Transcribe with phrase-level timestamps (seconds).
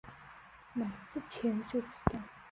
[0.73, 2.19] 买之前就知道